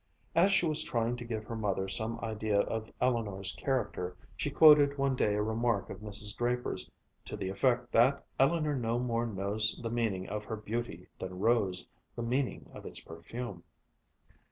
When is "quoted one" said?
4.49-5.15